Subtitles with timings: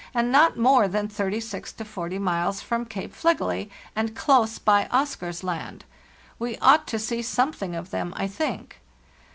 [0.15, 0.31] and.
[0.31, 5.85] not more than 36 to 4o miles from Cape Fligely, and close by Oscar's Land.
[6.39, 8.81] We ought to see something of them, I think.